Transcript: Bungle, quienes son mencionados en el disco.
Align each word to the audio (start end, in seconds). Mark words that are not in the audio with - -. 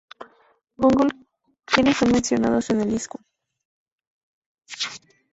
Bungle, 0.79 1.11
quienes 1.63 1.93
son 1.97 2.07
mencionados 2.11 2.71
en 2.71 2.81
el 2.81 2.89
disco. 2.89 3.19